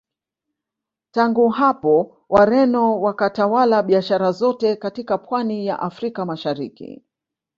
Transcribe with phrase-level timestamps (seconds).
[1.11, 7.03] Tangu hapo Wareno wakatawala biashara zote katika Pwani ya Afrika Mashariki